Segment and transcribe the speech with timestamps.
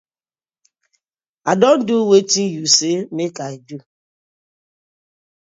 [1.51, 3.77] I don do wetin yu say mak I do.